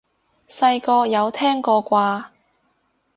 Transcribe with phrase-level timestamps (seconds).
[0.49, 2.25] 細個有聽過啩？